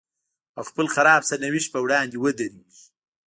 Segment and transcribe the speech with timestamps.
[0.57, 2.63] او خپل خراب سرنوشت په وړاندې ودرېږي.